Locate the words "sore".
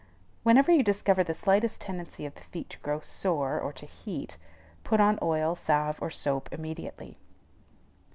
3.01-3.59